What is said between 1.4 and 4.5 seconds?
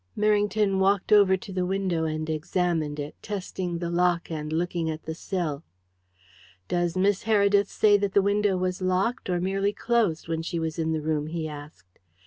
the window and examined it, testing the lock